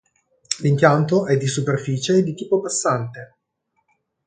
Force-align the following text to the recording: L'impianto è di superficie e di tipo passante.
L'impianto 0.61 1.27
è 1.27 1.37
di 1.37 1.45
superficie 1.45 2.17
e 2.17 2.23
di 2.23 2.33
tipo 2.33 2.59
passante. 2.59 3.35